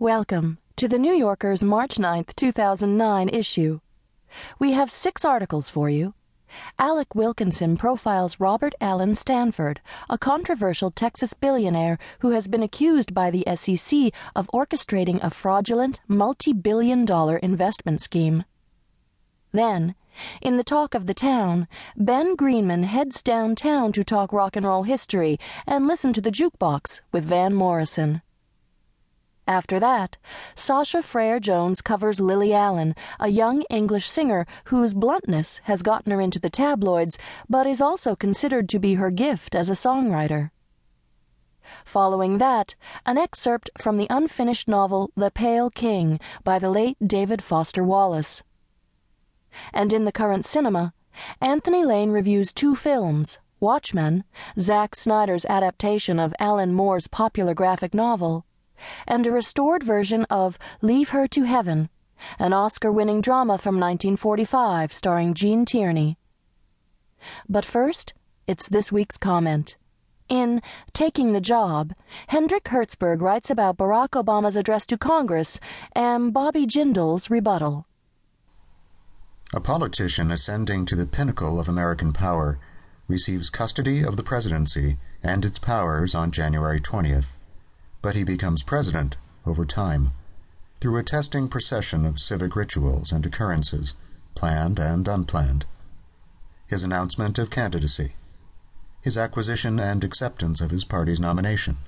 [0.00, 3.78] Welcome to the New Yorker's March 9, 2009 issue.
[4.58, 6.14] We have six articles for you.
[6.80, 9.80] Alec Wilkinson profiles Robert Allen Stanford,
[10.10, 16.00] a controversial Texas billionaire who has been accused by the SEC of orchestrating a fraudulent,
[16.08, 18.42] multi billion dollar investment scheme.
[19.52, 19.94] Then,
[20.42, 24.82] in the talk of the town, Ben Greenman heads downtown to talk rock and roll
[24.82, 25.38] history
[25.68, 28.22] and listen to the jukebox with Van Morrison.
[29.46, 30.16] After that,
[30.54, 36.20] Sasha Frere Jones covers Lily Allen, a young English singer whose bluntness has gotten her
[36.20, 40.50] into the tabloids, but is also considered to be her gift as a songwriter.
[41.84, 47.42] Following that, an excerpt from the unfinished novel The Pale King by the late David
[47.42, 48.42] Foster Wallace.
[49.74, 50.94] And in the current cinema,
[51.42, 54.24] Anthony Lane reviews two films Watchmen,
[54.58, 58.46] Zack Snyder's adaptation of Alan Moore's popular graphic novel
[59.06, 61.88] and a restored version of Leave Her to Heaven,
[62.38, 66.18] an Oscar winning drama from 1945 starring Gene Tierney.
[67.48, 68.14] But first,
[68.46, 69.76] it's this week's comment.
[70.28, 71.94] In Taking the Job,
[72.28, 75.60] Hendrik Hertzberg writes about Barack Obama's address to Congress
[75.92, 77.86] and Bobby Jindal's rebuttal.
[79.54, 82.58] A politician ascending to the pinnacle of American power
[83.06, 87.36] receives custody of the presidency and its powers on January 20th
[88.04, 89.16] but he becomes president
[89.46, 90.12] over time
[90.78, 93.94] through a testing procession of civic rituals and occurrences,
[94.34, 95.64] planned and unplanned.
[96.66, 98.12] His announcement of candidacy,
[99.00, 101.78] his acquisition and acceptance of his party's nomination,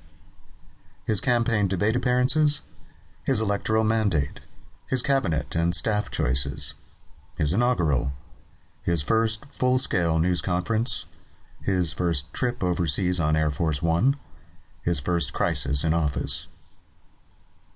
[1.05, 2.62] his campaign debate appearances,
[3.27, 4.41] his electoral mandate,
[4.89, 6.77] his cabinet and staff choices,
[7.37, 8.12] his inaugural,
[8.83, 11.05] his first full scale news conference,
[11.62, 14.17] his first trip overseas on Air Force One,
[14.86, 16.46] his first crisis in office.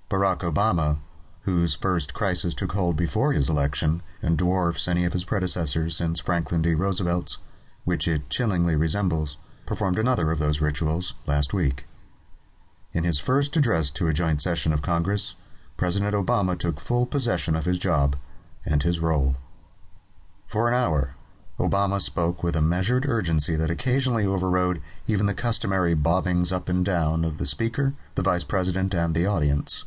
[0.09, 1.01] Barack Obama,
[1.41, 6.21] whose first crisis took hold before his election and dwarfs any of his predecessors since
[6.21, 6.73] Franklin D.
[6.73, 7.39] Roosevelt's,
[7.85, 11.85] which it chillingly resembles, performed another of those rituals last week.
[12.93, 15.35] In his first address to a joint session of Congress,
[15.77, 18.15] President Obama took full possession of his job
[18.65, 19.35] and his role.
[20.47, 21.17] For an hour,
[21.61, 26.87] Obama spoke with a measured urgency that occasionally overrode even the customary bobbings up and
[26.87, 29.85] down of the Speaker, the Vice President, and the audience.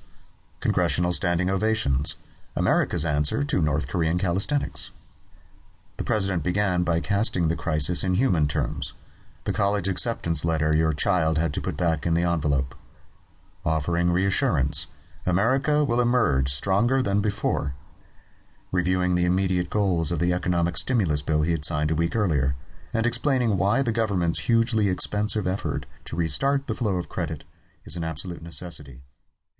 [0.59, 2.15] Congressional standing ovations,
[2.55, 4.91] America's answer to North Korean calisthenics.
[5.97, 8.93] The President began by casting the crisis in human terms,
[9.45, 12.75] the college acceptance letter your child had to put back in the envelope.
[13.65, 14.85] Offering reassurance,
[15.25, 17.73] America will emerge stronger than before
[18.73, 22.55] reviewing the immediate goals of the economic stimulus bill he had signed a week earlier,
[22.91, 27.43] and explaining why the government's hugely expensive effort to restart the flow of credit
[27.85, 29.01] is an absolute necessity.